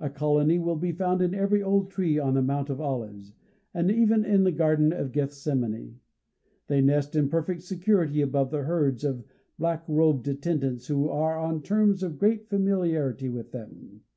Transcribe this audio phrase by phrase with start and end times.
[0.00, 3.34] A colony will be found in every old tree on the Mount of Olives,
[3.72, 6.00] and even in the "garden of Gethsemane,"
[6.66, 9.24] they nest in perfect security above the heads of the
[9.60, 14.00] black robed attendants, who are on terms of great familiarity with them.